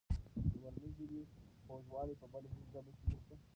[0.51, 1.21] د مورنۍ ژبې
[1.65, 3.35] خوږوالی په بله هېڅ ژبه کې نشته.